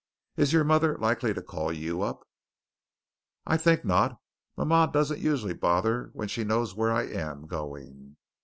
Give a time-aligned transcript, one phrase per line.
[0.35, 2.27] "Is your mother likely to call you up?"
[3.45, 4.19] "I think not.
[4.57, 8.17] Mama doesn't usually bother when she knows where I am going.